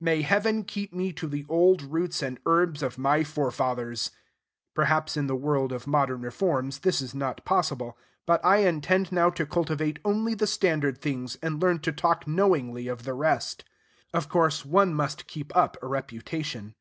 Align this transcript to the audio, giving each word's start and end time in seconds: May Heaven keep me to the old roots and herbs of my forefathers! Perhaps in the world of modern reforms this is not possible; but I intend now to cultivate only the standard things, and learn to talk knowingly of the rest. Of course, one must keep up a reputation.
May 0.00 0.22
Heaven 0.22 0.64
keep 0.64 0.92
me 0.92 1.12
to 1.12 1.28
the 1.28 1.46
old 1.48 1.82
roots 1.82 2.20
and 2.20 2.40
herbs 2.46 2.82
of 2.82 2.98
my 2.98 3.22
forefathers! 3.22 4.10
Perhaps 4.74 5.16
in 5.16 5.28
the 5.28 5.36
world 5.36 5.70
of 5.70 5.86
modern 5.86 6.22
reforms 6.22 6.80
this 6.80 7.00
is 7.00 7.14
not 7.14 7.44
possible; 7.44 7.96
but 8.26 8.44
I 8.44 8.56
intend 8.56 9.12
now 9.12 9.30
to 9.30 9.46
cultivate 9.46 10.00
only 10.04 10.34
the 10.34 10.48
standard 10.48 10.98
things, 11.00 11.36
and 11.40 11.62
learn 11.62 11.78
to 11.82 11.92
talk 11.92 12.26
knowingly 12.26 12.88
of 12.88 13.04
the 13.04 13.14
rest. 13.14 13.62
Of 14.12 14.28
course, 14.28 14.64
one 14.64 14.94
must 14.94 15.28
keep 15.28 15.56
up 15.56 15.76
a 15.80 15.86
reputation. 15.86 16.74